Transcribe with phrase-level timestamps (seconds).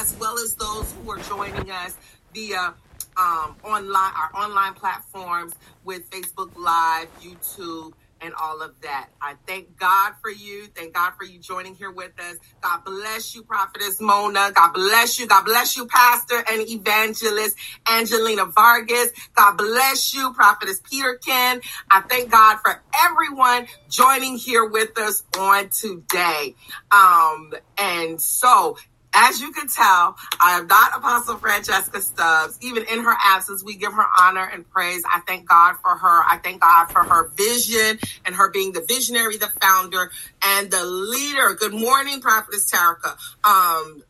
[0.00, 1.96] as well as those who are joining us
[2.34, 2.76] via
[3.20, 7.92] um, online our online platforms with Facebook Live, YouTube,
[8.22, 9.08] and all of that.
[9.22, 10.66] I thank God for you.
[10.76, 12.36] Thank God for you joining here with us.
[12.62, 14.52] God bless you, Prophetess Mona.
[14.54, 15.28] God bless you.
[15.28, 17.56] God bless you, Pastor and Evangelist
[17.90, 19.10] Angelina Vargas.
[19.36, 21.62] God bless you, Prophetess Peterkin.
[21.90, 26.56] I thank God for everyone joining here with us on today.
[26.92, 28.76] Um, and so
[29.14, 32.58] as you can tell, I am not Apostle Francesca Stubbs.
[32.62, 35.02] Even in her absence, we give her honor and praise.
[35.12, 36.22] I thank God for her.
[36.28, 40.10] I thank God for her vision and her being the visionary, the founder,
[40.44, 41.54] and the leader.
[41.54, 43.16] Good morning, Prophetess Tarika.
[43.44, 44.02] Um,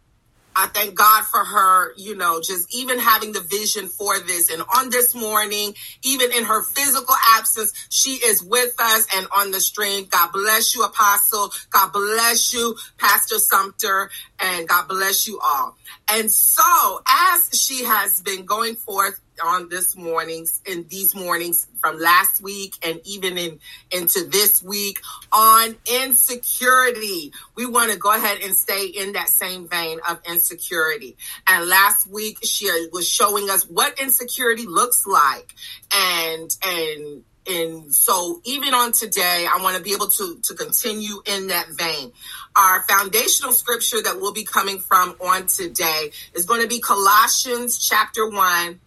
[0.57, 4.51] I thank God for her, you know, just even having the vision for this.
[4.51, 9.51] And on this morning, even in her physical absence, she is with us and on
[9.53, 10.07] the stream.
[10.11, 11.51] God bless you, Apostle.
[11.71, 14.11] God bless you, Pastor Sumter.
[14.41, 15.77] And God bless you all.
[16.09, 21.98] And so, as she has been going forth on this mornings in these mornings from
[21.98, 25.01] last week and even in into this week
[25.33, 27.33] on insecurity.
[27.55, 31.17] We want to go ahead and stay in that same vein of insecurity.
[31.47, 35.55] And last week she was showing us what insecurity looks like
[35.92, 41.23] and and and so even on today i want to be able to to continue
[41.27, 42.12] in that vein
[42.57, 47.79] our foundational scripture that we'll be coming from on today is going to be colossians
[47.79, 48.81] chapter 1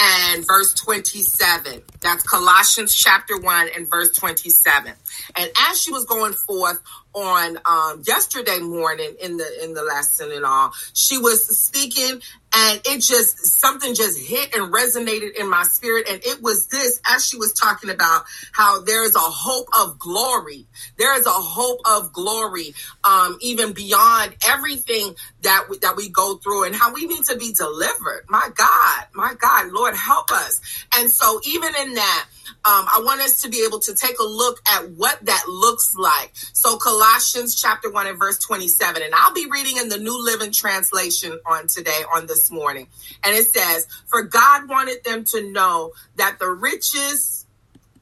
[0.00, 1.82] and verse 27.
[2.00, 4.92] That's Colossians chapter 1 and verse 27.
[5.36, 6.80] And as she was going forth
[7.14, 12.20] on um, yesterday morning in the in the lesson and all, she was speaking
[12.54, 17.00] and it just something just hit and resonated in my spirit and it was this
[17.06, 20.66] as she was talking about how there is a hope of glory
[20.98, 26.36] there is a hope of glory um, even beyond everything that we, that we go
[26.36, 30.60] through and how we need to be delivered my god my god lord help us
[30.96, 32.26] and so even in that
[32.62, 35.94] um, I want us to be able to take a look at what that looks
[35.96, 36.30] like.
[36.34, 39.02] So Colossians chapter 1 and verse 27.
[39.02, 42.86] And I'll be reading in the New Living Translation on today, on this morning.
[43.24, 47.46] And it says, For God wanted them to know that the riches,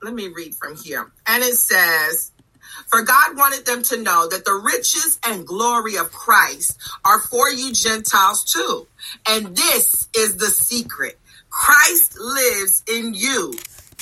[0.03, 1.09] let me read from here.
[1.27, 2.32] And it says,
[2.91, 7.49] for God wanted them to know that the riches and glory of Christ are for
[7.49, 8.87] you Gentiles too.
[9.28, 11.19] And this is the secret.
[11.50, 13.54] Christ lives in you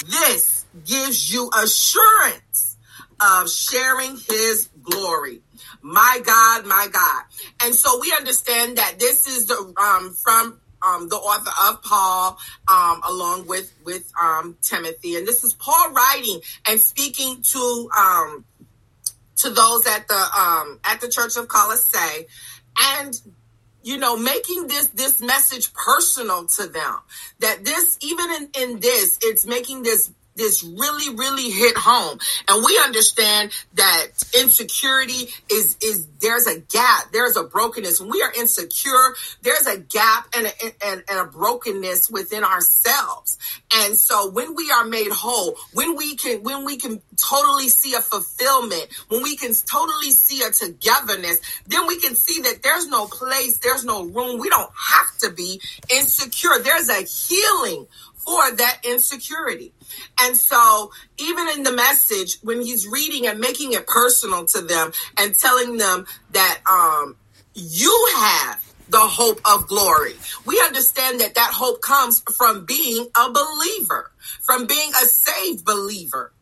[0.04, 2.76] this gives you assurance
[3.20, 5.40] of sharing his glory.
[5.82, 7.22] My God, my God.
[7.62, 12.38] And so we understand that this is the um from um, the author of Paul,
[12.68, 18.44] um, along with with um, Timothy, and this is Paul writing and speaking to um,
[19.46, 22.26] to those at the um, at the Church of Colossae,
[22.96, 23.20] and
[23.82, 26.98] you know, making this this message personal to them.
[27.38, 32.18] That this, even in, in this, it's making this this really really hit home.
[32.48, 34.06] And we understand that
[34.38, 37.12] insecurity is is there's a gap.
[37.12, 38.00] There's a brokenness.
[38.00, 43.38] When we are insecure there's a gap and a, and, and a brokenness within ourselves.
[43.74, 47.94] And so when we are made whole when we can when we can totally see
[47.94, 52.86] a fulfillment when we can totally see a togetherness then we can see that there's
[52.88, 54.38] no place there's no room.
[54.38, 55.60] We don't have to be
[55.90, 56.58] insecure.
[56.62, 57.86] There's a healing
[58.26, 59.72] for that insecurity.
[60.20, 64.90] And so, even in the message, when he's reading and making it personal to them
[65.16, 67.16] and telling them that um,
[67.54, 70.14] you have the hope of glory,
[70.44, 74.10] we understand that that hope comes from being a believer,
[74.42, 76.32] from being a saved believer.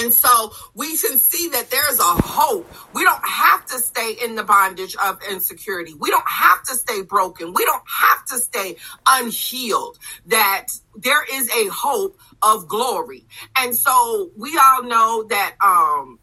[0.00, 2.70] And so we can see that there's a hope.
[2.94, 5.94] We don't have to stay in the bondage of insecurity.
[5.94, 7.52] We don't have to stay broken.
[7.52, 8.76] We don't have to stay
[9.06, 9.98] unhealed.
[10.26, 13.26] That there is a hope of glory.
[13.58, 16.18] And so we all know that um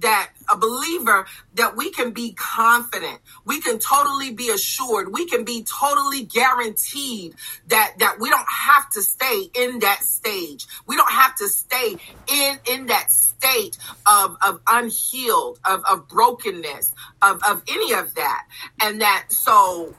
[0.00, 3.18] that a believer that we can be confident.
[3.44, 5.12] We can totally be assured.
[5.12, 7.34] We can be totally guaranteed
[7.68, 10.66] that that we don't have to stay in that stage.
[10.86, 11.96] We don't have to stay
[12.28, 18.46] in in that state of of unhealed of of brokenness of of any of that.
[18.80, 19.94] And that so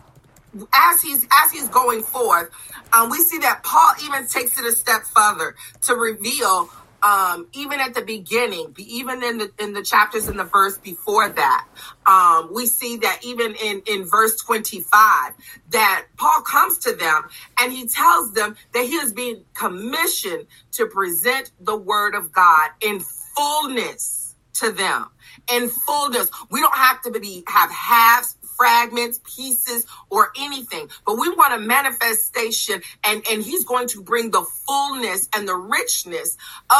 [0.73, 2.49] as he's as he's going forth
[2.93, 6.69] um, we see that paul even takes it a step further to reveal
[7.03, 11.29] um, even at the beginning, even in the in the chapters in the verse before
[11.29, 11.65] that,
[12.05, 15.33] um, we see that even in in verse twenty five,
[15.69, 17.23] that Paul comes to them
[17.59, 22.69] and he tells them that he is being commissioned to present the word of God
[22.81, 23.01] in
[23.35, 25.07] fullness to them,
[25.53, 26.29] in fullness.
[26.51, 31.59] We don't have to be have halves fragments, pieces, or anything, but we want a
[31.59, 36.37] manifestation and, and he's going to bring the fullness and the richness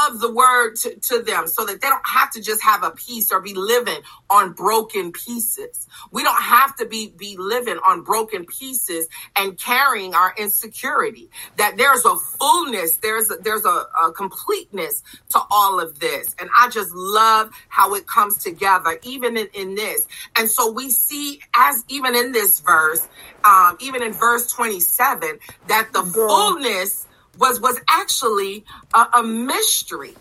[0.08, 2.92] of the word to, to them so that they don't have to just have a
[2.92, 5.88] piece or be living on broken pieces.
[6.12, 11.30] We don't have to be, be living on broken pieces and carrying our insecurity.
[11.58, 16.36] That there's a fullness, there's a, there's a, a completeness to all of this.
[16.40, 20.08] And I just love how it comes together, even in, in this.
[20.38, 23.06] And so we see as even in this verse,
[23.44, 27.08] um, even in verse 27, that the fullness
[27.38, 30.16] was, was actually a, a mystery.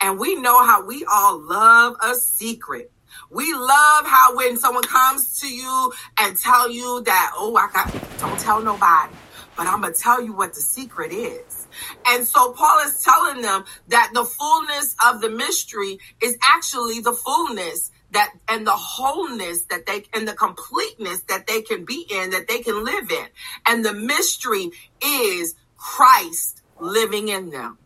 [0.00, 2.90] And we know how we all love a secret.
[3.30, 8.18] We love how when someone comes to you and tell you that, oh, I got,
[8.18, 9.14] don't tell nobody,
[9.56, 11.66] but I'm going to tell you what the secret is.
[12.06, 17.12] And so Paul is telling them that the fullness of the mystery is actually the
[17.12, 22.30] fullness that and the wholeness that they and the completeness that they can be in,
[22.30, 23.26] that they can live in.
[23.66, 24.70] And the mystery
[25.04, 27.78] is Christ living in them.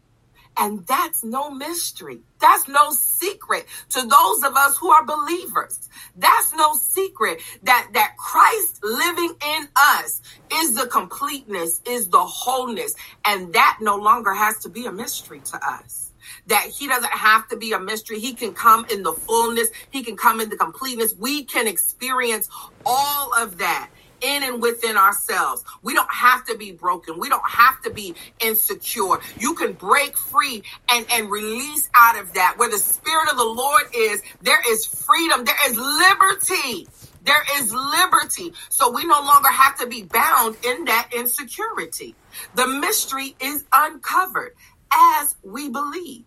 [0.57, 2.21] And that's no mystery.
[2.39, 5.89] That's no secret to those of us who are believers.
[6.17, 10.21] That's no secret that, that Christ living in us
[10.53, 12.95] is the completeness, is the wholeness.
[13.25, 16.13] And that no longer has to be a mystery to us.
[16.47, 18.19] That he doesn't have to be a mystery.
[18.19, 19.69] He can come in the fullness.
[19.91, 21.15] He can come in the completeness.
[21.19, 22.51] We can experience
[22.85, 25.64] all of that in and within ourselves.
[25.82, 27.19] We don't have to be broken.
[27.19, 29.19] We don't have to be insecure.
[29.38, 32.55] You can break free and, and release out of that.
[32.56, 36.88] Where the Spirit of the Lord is, there is freedom, there is liberty.
[37.22, 38.55] There is liberty.
[38.70, 42.17] So we no longer have to be bound in that insecurity.
[42.55, 44.55] The mystery is uncovered
[44.93, 46.25] as we believe,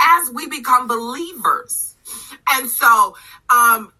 [0.00, 1.96] as we become believers.
[2.50, 3.16] And so,
[3.48, 3.92] um,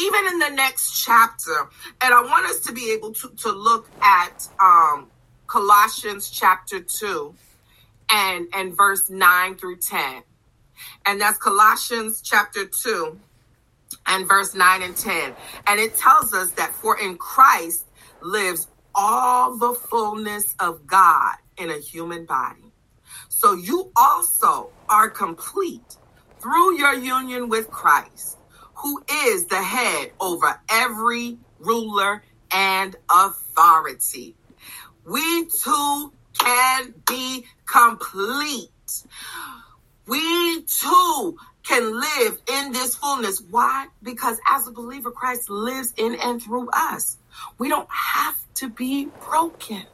[0.00, 1.68] even in the next chapter,
[2.00, 5.08] and I want us to be able to, to look at um,
[5.46, 7.34] Colossians chapter 2
[8.10, 10.22] and, and verse 9 through 10.
[11.06, 13.18] And that's Colossians chapter 2
[14.06, 15.32] and verse 9 and 10.
[15.68, 17.86] And it tells us that for in Christ
[18.20, 22.72] lives all the fullness of God in a human body.
[23.28, 25.96] So you also are complete
[26.40, 28.38] through your union with Christ
[28.84, 32.22] who is the head over every ruler
[32.52, 34.36] and authority.
[35.06, 38.68] We too can be complete.
[40.06, 43.40] We too can live in this fullness.
[43.40, 43.86] Why?
[44.02, 47.16] Because as a believer, Christ lives in and through us.
[47.56, 49.84] We don't have to be broken.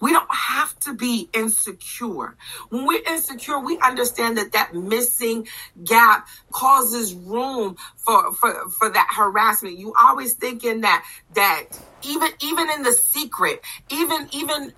[0.00, 2.36] We don't have to be insecure.
[2.68, 5.46] When we're insecure, we understand that that missing
[5.84, 9.78] gap causes room for, for, for that harassment.
[9.78, 11.04] You always thinking that,
[11.34, 11.64] that
[12.02, 13.60] even, even in the secret,
[13.90, 14.72] even, even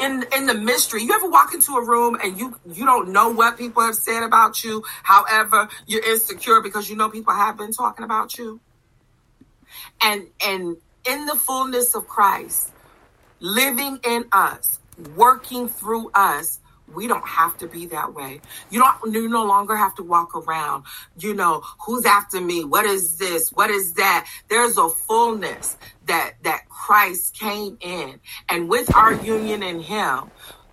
[0.00, 1.02] in in the mystery.
[1.02, 4.22] You ever walk into a room and you you don't know what people have said
[4.22, 4.82] about you.
[5.02, 8.60] However, you're insecure because you know people have been talking about you.
[10.02, 10.76] And and
[11.08, 12.72] in the fullness of Christ,
[13.40, 14.78] living in us,
[15.16, 16.60] working through us.
[16.94, 18.40] We don't have to be that way.
[18.70, 20.84] You don't, you no longer have to walk around,
[21.18, 22.64] you know, who's after me?
[22.64, 23.50] What is this?
[23.52, 24.26] What is that?
[24.48, 25.76] There's a fullness
[26.06, 30.30] that, that Christ came in and with our union in him,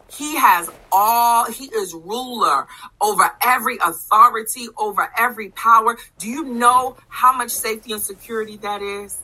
[0.10, 2.68] he has all, he is ruler
[3.01, 5.98] over every authority, over every power.
[6.20, 9.18] Do you know how much safety and security that is?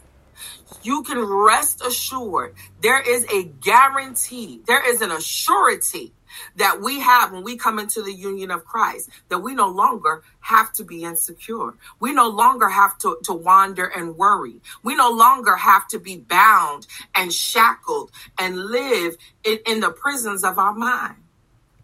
[0.84, 6.12] You can rest assured there is a guarantee, there is an assurity
[6.56, 10.24] that we have when we come into the union of Christ, that we no longer
[10.40, 11.74] have to be insecure.
[12.00, 14.62] We no longer have to, to wander and worry.
[14.84, 20.44] We no longer have to be bound and shackled and live in, in the prisons
[20.44, 21.16] of our mind.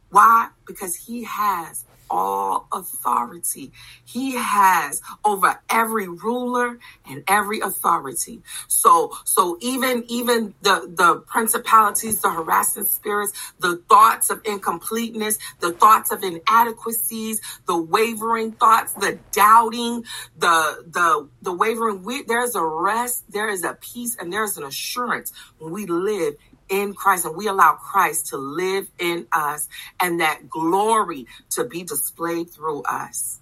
[0.10, 0.50] Why?
[0.66, 3.72] Because he has all authority.
[4.04, 8.42] He has over every ruler and every authority.
[8.68, 15.72] So, so even, even the, the principalities, the harassing spirits, the thoughts of incompleteness, the
[15.72, 20.04] thoughts of inadequacies, the wavering thoughts, the doubting,
[20.38, 24.64] the, the, the wavering, we, there's a rest, there is a peace, and there's an
[24.64, 26.36] assurance when we live
[26.70, 29.68] in Christ and we allow Christ to live in us
[30.00, 33.40] and that glory to be displayed through us.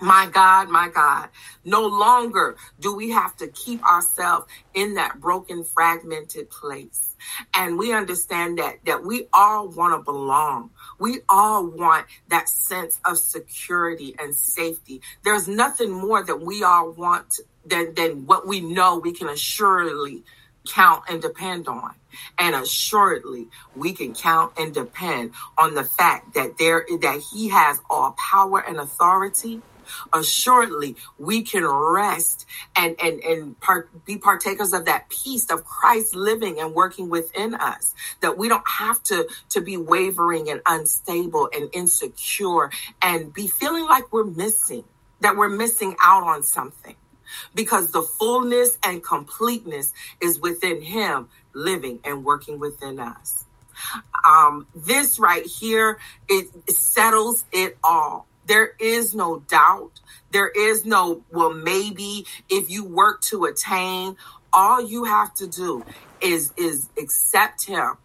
[0.00, 1.28] My God, my God,
[1.64, 7.14] no longer do we have to keep ourselves in that broken, fragmented place.
[7.54, 10.70] And we understand that, that we all want to belong.
[10.98, 15.00] We all want that sense of security and safety.
[15.22, 20.24] There's nothing more that we all want than, than what we know we can assuredly
[20.68, 21.94] count and depend on.
[22.38, 27.80] And assuredly, we can count and depend on the fact that there that he has
[27.90, 29.62] all power and authority
[30.12, 36.14] assuredly we can rest and and and part, be partakers of that peace of Christ
[36.14, 41.48] living and working within us that we don't have to to be wavering and unstable
[41.54, 42.70] and insecure
[43.02, 44.84] and be feeling like we're missing
[45.20, 46.96] that we're missing out on something
[47.54, 53.44] because the fullness and completeness is within him living and working within us.
[54.24, 55.98] Um, this right here,
[56.28, 58.26] it, it settles it all.
[58.46, 60.00] There is no doubt.
[60.32, 64.16] There is no, well, maybe if you work to attain,
[64.52, 65.84] all you have to do
[66.20, 67.96] is, is accept him.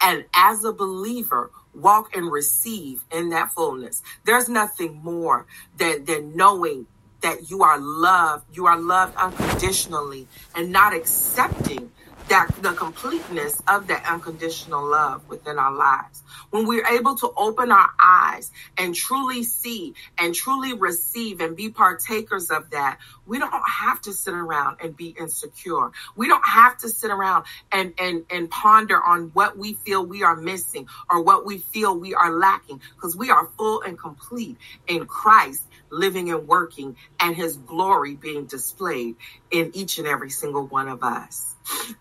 [0.00, 4.02] And as a believer, walk and receive in that fullness.
[4.24, 5.46] There's nothing more
[5.76, 6.86] than, than knowing
[7.20, 11.90] that you are loved, you are loved unconditionally and not accepting
[12.28, 16.22] that the completeness of that unconditional love within our lives.
[16.50, 21.70] When we're able to open our eyes and truly see and truly receive and be
[21.70, 25.90] partakers of that, we don't have to sit around and be insecure.
[26.16, 30.22] We don't have to sit around and, and, and ponder on what we feel we
[30.22, 34.56] are missing or what we feel we are lacking because we are full and complete
[34.86, 39.16] in Christ living and working and his glory being displayed
[39.50, 41.54] in each and every single one of us.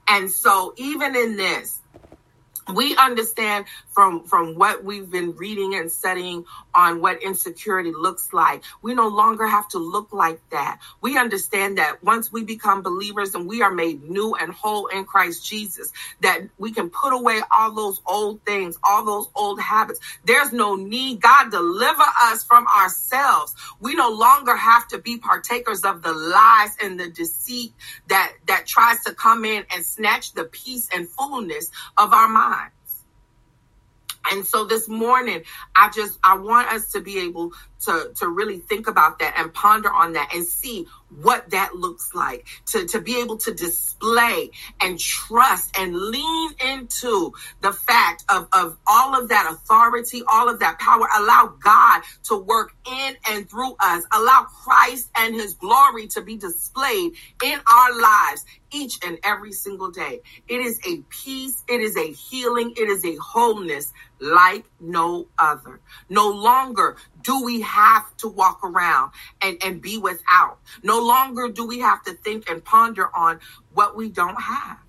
[0.08, 1.80] And so even in this,
[2.74, 6.46] we understand from from what we've been reading and studying
[6.76, 8.64] on what insecurity looks like.
[8.82, 10.80] We no longer have to look like that.
[11.02, 15.06] We understand that once we become believers and we are made new and whole in
[15.06, 20.00] christ jesus that we can put away all those old things all those old habits.
[20.26, 23.56] There's no need god deliver us from ourselves.
[23.80, 27.74] We no longer have to be partakers of the lies and the deceit
[28.10, 32.57] that that tries to come in and snatch the peace and fullness of our mind
[34.32, 35.44] and so this morning,
[35.76, 37.52] I just, I want us to be able
[37.86, 40.86] to, to really think about that and ponder on that and see
[41.22, 47.32] what that looks like to, to be able to display and trust and lean into
[47.62, 51.08] the fact of, of all of that authority, all of that power.
[51.18, 54.04] Allow God to work in and through us.
[54.14, 59.92] Allow Christ and his glory to be displayed in our lives each and every single
[59.92, 60.22] day.
[60.48, 61.64] It is a peace.
[61.70, 62.74] It is a healing.
[62.78, 65.80] It is a wholeness like no other.
[66.10, 70.60] No longer do we have to walk around and, and be without.
[70.84, 73.40] No longer do we have to think and ponder on
[73.74, 74.80] what we don't have.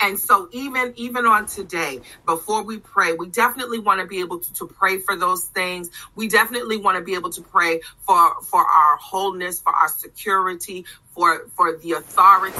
[0.00, 4.40] And so even even on today, before we pray, we definitely want to be able
[4.40, 5.90] to, to pray for those things.
[6.14, 10.84] We definitely want to be able to pray for for our wholeness, for our security,
[11.14, 12.58] for for the authority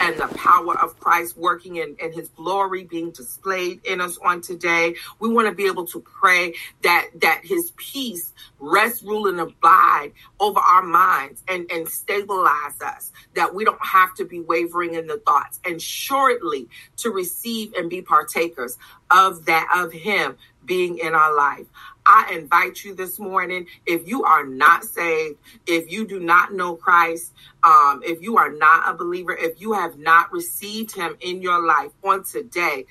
[0.00, 4.94] and the power of Christ working and his glory being displayed in us on today.
[5.18, 10.12] We want to be able to pray that that his peace rest, rule, and abide
[10.40, 15.06] over our minds and, and stabilize us, that we don't have to be wavering in
[15.06, 18.78] the thoughts, and shortly to receive and be partakers
[19.10, 21.66] of that of him being in our life.
[22.04, 26.76] I invite you this morning, if you are not saved, if you do not know
[26.76, 27.32] Christ,
[27.64, 31.66] um, if you are not a believer, if you have not received him in your
[31.66, 32.86] life on today,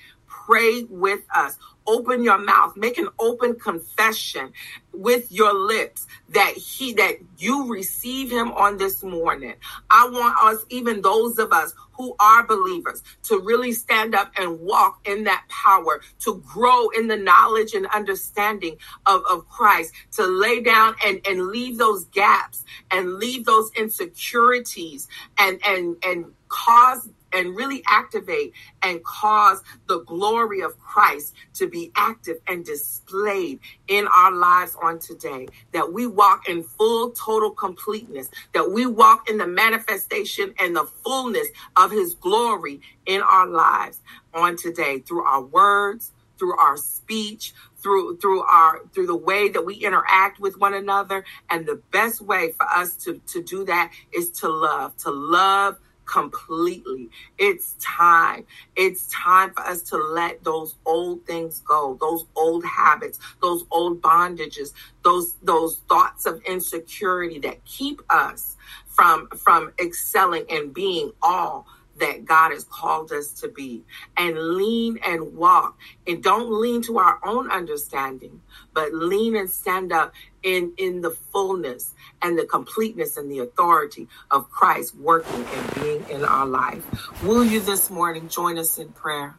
[0.45, 1.57] pray with us.
[1.87, 4.51] Open your mouth, make an open confession
[4.91, 9.53] with your lips that he that you receive him on this morning.
[9.91, 14.59] I want us, even those of us who are believers, to really stand up and
[14.61, 20.25] walk in that power, to grow in the knowledge and understanding of, of Christ, to
[20.25, 27.09] lay down and, and leave those gaps and leave those insecurities and and and cause
[27.35, 34.07] and really activate and cause the glory of Christ to be active and displayed in
[34.17, 35.47] our lives on today.
[35.73, 40.85] That we walk in full, total completeness, that we walk in the manifestation and the
[41.05, 44.01] fullness of His glory in our lives
[44.33, 49.65] on today through our words, through our speech, through through our through the way that
[49.65, 53.91] we interact with one another and the best way for us to to do that
[54.13, 57.09] is to love to love completely.
[57.37, 58.45] It's time.
[58.75, 64.01] It's time for us to let those old things go, those old habits, those old
[64.01, 68.55] bondages, those those thoughts of insecurity that keep us
[68.87, 73.83] from from excelling and being all that God has called us to be
[74.17, 78.41] and lean and walk and don't lean to our own understanding,
[78.73, 80.13] but lean and stand up
[80.45, 86.05] in, in the fullness and the completeness and the authority of Christ working and being
[86.09, 86.85] in our life.
[87.23, 89.35] Will you this morning join us in prayer?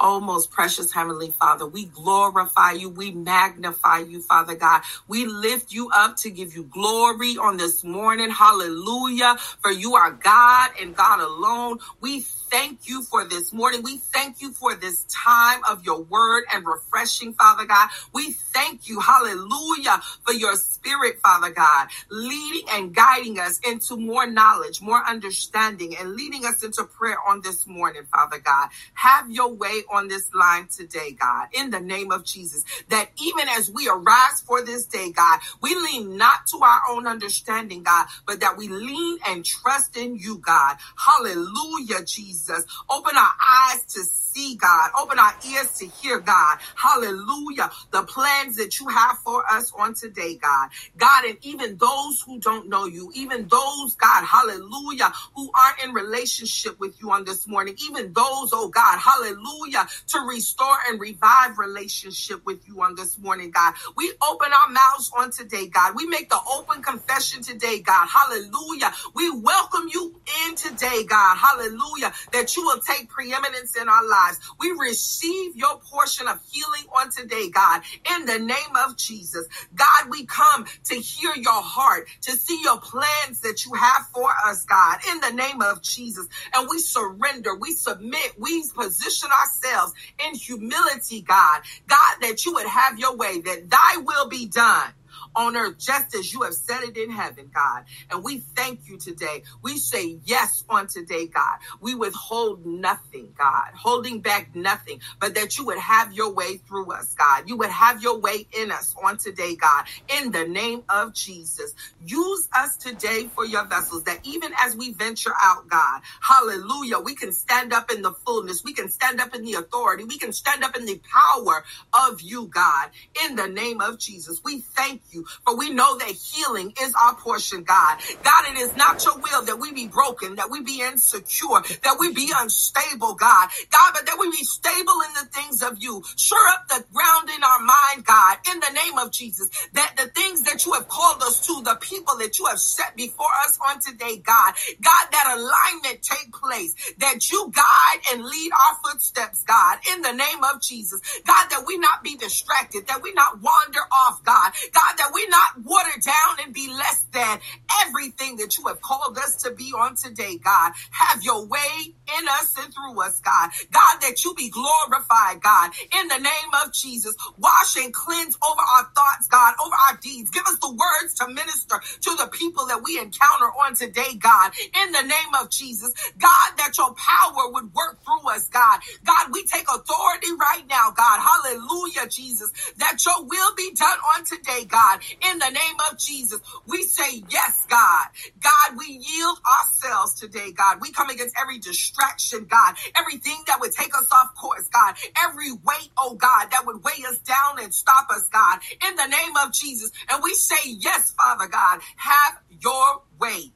[0.00, 2.90] Oh, most precious Heavenly Father, we glorify you.
[2.90, 4.82] We magnify you, Father God.
[5.08, 8.30] We lift you up to give you glory on this morning.
[8.30, 9.36] Hallelujah.
[9.62, 11.78] For you are God and God alone.
[12.00, 13.82] We thank you for this morning.
[13.84, 17.90] We thank you for this time of your word and refreshing, Father God.
[18.14, 24.26] We thank you, hallelujah, for your spirit, Father God, leading and guiding us into more
[24.26, 28.68] knowledge, more understanding, and leading us into prayer on this morning, Father God.
[28.94, 33.48] Have your way on this line today, God, in the name of Jesus, that even
[33.48, 38.06] as we arise for this day, God, we lean not to our own understanding, God,
[38.26, 40.76] but that we lean and trust in you, God.
[40.96, 42.64] Hallelujah, Jesus.
[42.88, 44.90] Open our eyes to see, God.
[45.00, 46.58] Open our ears to hear, God.
[46.76, 47.70] Hallelujah.
[47.92, 50.68] The plans that you have for us on today, God.
[50.96, 55.92] God, and even those who don't know you, even those, God, hallelujah, who aren't in
[55.94, 61.58] relationship with you on this morning, even those, oh God, hallelujah, to restore and revive
[61.58, 63.74] relationship with you on this morning, God.
[63.96, 65.94] We open our mouths on today, God.
[65.96, 68.08] We make the open confession today, God.
[68.08, 68.92] Hallelujah.
[69.14, 71.36] We welcome you in today, God.
[71.38, 72.12] Hallelujah.
[72.32, 74.40] That you will take preeminence in our lives lives.
[74.58, 77.82] We receive your portion of healing on today, God,
[78.16, 79.46] in the name of Jesus.
[79.74, 84.28] God, we come to hear your heart, to see your plans that you have for
[84.46, 86.26] us, God, in the name of Jesus.
[86.54, 89.94] And we surrender, we submit, we position ourselves
[90.26, 91.62] in humility, God.
[91.88, 94.92] God, that you would have your way, that thy will be done
[95.36, 97.84] on earth, just as you have said it in heaven, God.
[98.10, 99.42] And we thank you today.
[99.62, 101.58] We say yes on today, God.
[101.80, 106.92] We withhold nothing, God, holding back nothing, but that you would have your way through
[106.92, 107.48] us, God.
[107.48, 111.74] You would have your way in us on today, God, in the name of Jesus.
[112.00, 117.14] Use us today for your vessels, that even as we venture out, God, hallelujah, we
[117.14, 118.62] can stand up in the fullness.
[118.64, 120.04] We can stand up in the authority.
[120.04, 121.64] We can stand up in the power
[122.08, 122.90] of you, God,
[123.26, 124.40] in the name of Jesus.
[124.44, 127.98] We thank you for we know that healing is our portion, God.
[128.22, 131.96] God, it is not your will that we be broken, that we be insecure, that
[132.00, 133.48] we be unstable, God.
[133.70, 136.02] God, but that we be stable in the things of you.
[136.16, 140.08] Sure up the ground in our mind, God, in the name of Jesus, that the
[140.08, 143.58] things that you have called us to, the people that you have set before us
[143.68, 149.42] on today, God, God, that alignment take place, that you guide and lead our footsteps,
[149.44, 151.00] God, in the name of Jesus.
[151.26, 154.52] God, that we not be distracted, that we not wander off, God.
[154.72, 157.40] God, that we not water down and be less than
[157.86, 160.72] everything that you have called us to be on today, God.
[160.90, 163.50] Have your way in us and through us, God.
[163.72, 165.70] God, that you be glorified, God,
[166.00, 167.14] in the name of Jesus.
[167.38, 170.30] Wash and cleanse over our thoughts, God, over our deeds.
[170.30, 174.52] Give us the words to minister to the people that we encounter on today, God,
[174.82, 175.92] in the name of Jesus.
[176.18, 178.80] God, that your power would work through us, God.
[179.04, 181.20] God, we take authority right now, God.
[181.20, 184.99] Hallelujah, Jesus, that your will be done on today, God.
[185.20, 186.40] In the name of Jesus.
[186.66, 188.06] We say yes, God.
[188.40, 190.78] God, we yield ourselves today, God.
[190.80, 195.52] We come against every distraction, God, everything that would take us off course, God, every
[195.52, 199.36] weight, oh God, that would weigh us down and stop us, God, in the name
[199.44, 199.90] of Jesus.
[200.10, 203.52] And we say yes, Father God, have your way.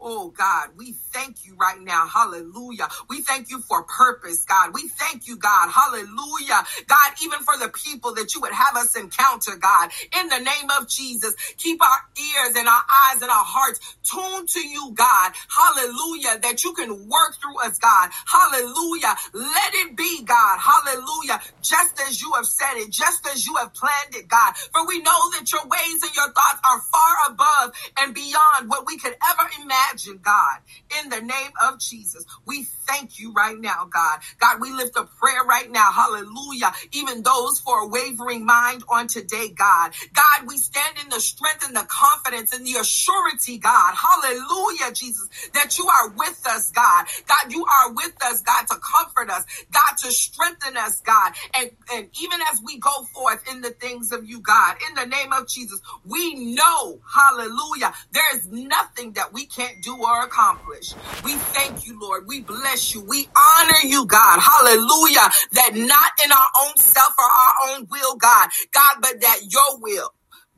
[0.00, 2.06] Oh God, we thank you right now.
[2.06, 2.88] Hallelujah.
[3.08, 4.72] We thank you for purpose, God.
[4.74, 5.70] We thank you, God.
[5.70, 6.64] Hallelujah.
[6.88, 10.70] God, even for the people that you would have us encounter, God, in the name
[10.80, 15.32] of Jesus, keep our ears and our eyes and our hearts tuned to you, God.
[15.48, 16.40] Hallelujah.
[16.42, 18.10] That you can work through us, God.
[18.26, 19.14] Hallelujah.
[19.34, 20.58] Let it be, God.
[20.60, 21.40] Hallelujah.
[21.62, 24.54] Just as you have said it, just as you have planned it, God.
[24.72, 28.86] For we know that your ways and your thoughts are far above and beyond what
[28.86, 30.58] we could ever imagine imagine, God,
[31.02, 32.24] in the name of Jesus.
[32.46, 34.20] We thank you right now, God.
[34.38, 35.90] God, we lift a prayer right now.
[35.92, 36.72] Hallelujah.
[36.92, 39.92] Even those for a wavering mind on today, God.
[40.12, 43.94] God, we stand in the strength and the confidence and the assurity, God.
[43.94, 47.06] Hallelujah, Jesus, that you are with us, God.
[47.26, 51.32] God, you are with us, God, to comfort us, God, to strengthen us, God.
[51.54, 55.06] And, and even as we go forth in the things of you, God, in the
[55.06, 60.96] name of Jesus, we know, hallelujah, there is nothing that we can't do, or accomplish.
[61.22, 62.24] We thank you, Lord.
[62.28, 63.04] We bless you.
[63.08, 63.28] We
[63.60, 64.40] honor you, God.
[64.40, 65.30] Hallelujah.
[65.52, 69.80] That not in our own self or our own will, God, God, but that your
[69.80, 70.10] will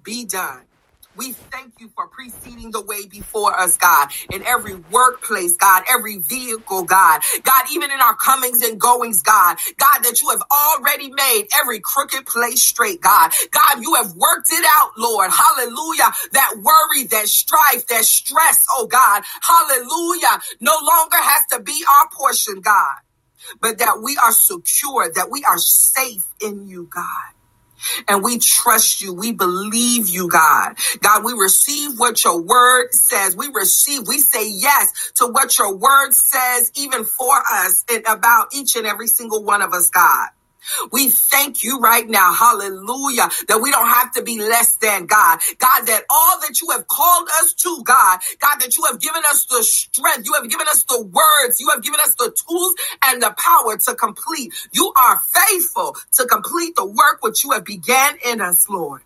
[0.05, 0.67] be done.
[1.15, 6.19] We thank you for preceding the way before us, God, in every workplace, God, every
[6.19, 11.11] vehicle, God, God, even in our comings and goings, God, God, that you have already
[11.11, 13.31] made every crooked place straight, God.
[13.51, 15.31] God, you have worked it out, Lord.
[15.31, 16.13] Hallelujah.
[16.33, 22.09] That worry, that strife, that stress, oh God, hallelujah, no longer has to be our
[22.11, 22.97] portion, God,
[23.61, 27.33] but that we are secure, that we are safe in you, God
[28.09, 29.15] and we trust you.
[29.15, 30.77] We believe you, God.
[31.01, 33.37] God, we receive what your word says.
[33.37, 38.49] We receive, we say yes to what your word says, even for us and about
[38.55, 40.29] each and every single one of us, God.
[40.93, 45.41] We thank you right now, hallelujah, that we don't have to be less than God.
[45.59, 49.23] God, that all that you have called us to, God, God, that you have given
[49.29, 52.75] us the strength, you have given us the words, you have given us the tools
[53.07, 54.53] and the power to complete.
[54.73, 59.03] You are faithful to complete the work which you have began in us, Lord.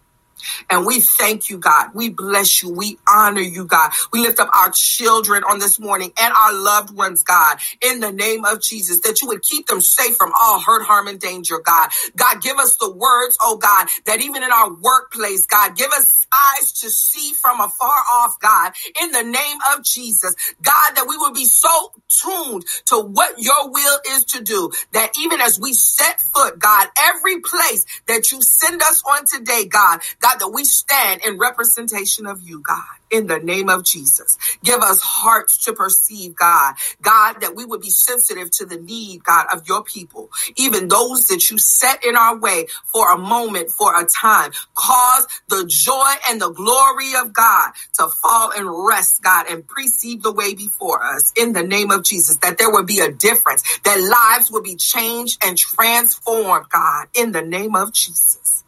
[0.70, 1.90] And we thank you, God.
[1.94, 2.70] We bless you.
[2.70, 3.92] We honor you, God.
[4.12, 8.12] We lift up our children on this morning and our loved ones, God, in the
[8.12, 11.58] name of Jesus, that you would keep them safe from all hurt, harm, and danger,
[11.64, 11.90] God.
[12.16, 16.26] God, give us the words, oh God, that even in our workplace, God, give us
[16.32, 20.34] eyes to see from afar off, God, in the name of Jesus.
[20.62, 25.12] God, that we would be so tuned to what your will is to do, that
[25.20, 30.00] even as we set foot, God, every place that you send us on today, God,
[30.20, 34.38] God, that we stand in representation of you, God, in the name of Jesus.
[34.62, 36.74] Give us hearts to perceive, God.
[37.02, 41.28] God, that we would be sensitive to the need, God, of your people, even those
[41.28, 44.52] that you set in our way for a moment, for a time.
[44.74, 50.22] Cause the joy and the glory of God to fall and rest, God, and precede
[50.22, 53.62] the way before us in the name of Jesus, that there would be a difference,
[53.84, 58.64] that lives would be changed and transformed, God, in the name of Jesus.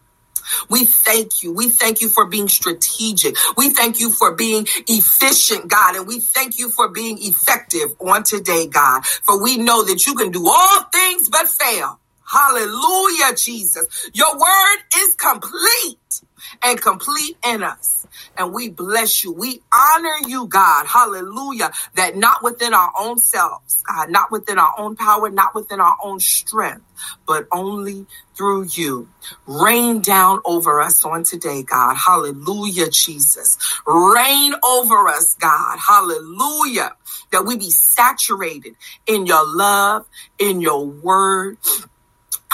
[0.70, 1.52] We thank you.
[1.52, 3.37] We thank you for being strategic.
[3.56, 5.96] We thank you for being efficient, God.
[5.96, 9.04] And we thank you for being effective on today, God.
[9.06, 12.00] For we know that you can do all things but fail.
[12.26, 13.87] Hallelujah, Jesus.
[14.14, 16.22] Your word is complete
[16.64, 17.97] and complete in us
[18.37, 19.33] and we bless you.
[19.33, 20.87] We honor you, God.
[20.87, 21.71] Hallelujah.
[21.97, 25.97] That not within our own selves, God, not within our own power, not within our
[26.03, 26.85] own strength,
[27.27, 29.11] but only through you.
[29.47, 31.97] Rain down over us on today, God.
[31.97, 33.59] Hallelujah, Jesus.
[33.87, 35.79] Rain over us, God.
[35.87, 36.92] Hallelujah.
[37.33, 38.75] That we be saturated
[39.07, 40.05] in your love,
[40.38, 41.59] in your word,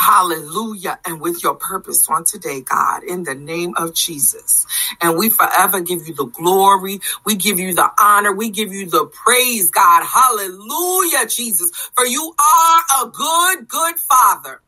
[0.05, 0.99] Hallelujah.
[1.07, 4.67] And with your purpose on today, God, in the name of Jesus.
[5.03, 7.01] And we forever give you the glory.
[7.27, 8.33] We give you the honor.
[8.35, 10.05] We give you the praise, God.
[10.05, 11.71] Hallelujah, Jesus.
[11.97, 14.61] For you are a good, good father.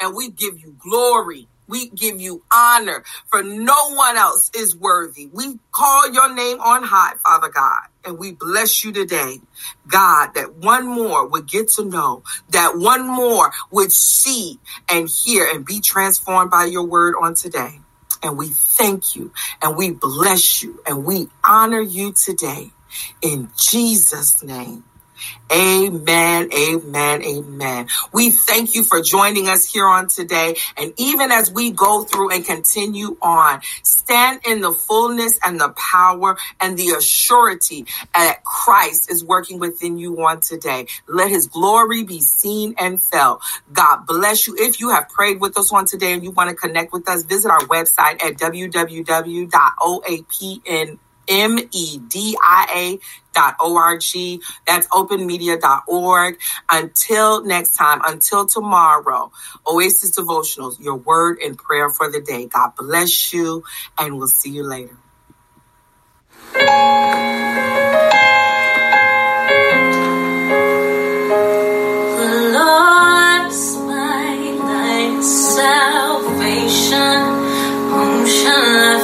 [0.00, 1.48] And we give you glory.
[1.68, 5.28] We give you honor for no one else is worthy.
[5.32, 9.40] We call your name on high, Father God, and we bless you today,
[9.88, 14.58] God, that one more would get to know, that one more would see
[14.90, 17.80] and hear and be transformed by your word on today.
[18.22, 22.70] And we thank you and we bless you and we honor you today
[23.22, 24.84] in Jesus' name.
[25.52, 27.88] Amen, amen, amen.
[28.12, 30.56] We thank you for joining us here on today.
[30.76, 35.68] And even as we go through and continue on, stand in the fullness and the
[35.70, 40.86] power and the assurity that Christ is working within you on today.
[41.06, 43.42] Let his glory be seen and felt.
[43.72, 44.56] God bless you.
[44.58, 47.22] If you have prayed with us on today and you want to connect with us,
[47.22, 49.48] visit our website at www.oapn
[51.28, 52.98] M-E-D-I-A
[53.34, 54.40] dot O-R-G.
[54.66, 56.38] That's openmedia.org.
[56.70, 59.30] Until next time, until tomorrow,
[59.66, 62.46] Oasis Devotionals, your word and prayer for the day.
[62.46, 63.64] God bless you
[63.98, 64.96] and we'll see you later.
[72.04, 77.20] The Lord's my light, salvation,
[77.90, 79.03] whom shall I